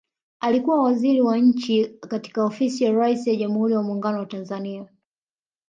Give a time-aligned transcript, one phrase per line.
[0.39, 4.87] Alikuwa Waziri wa Nchi katika Ofisi ya Rais wa Jamhuri ya Muungano wa Tanzania